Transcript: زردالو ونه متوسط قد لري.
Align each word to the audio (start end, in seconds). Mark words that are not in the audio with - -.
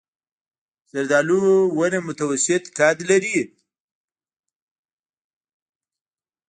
زردالو 0.91 1.43
ونه 1.77 1.99
متوسط 2.07 2.63
قد 2.77 2.97
لري. 3.09 3.37